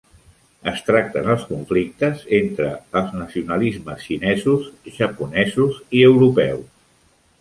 [0.69, 6.67] Es tracten els conflictes entre els nacionalismes xinesos, japonesos i europeus.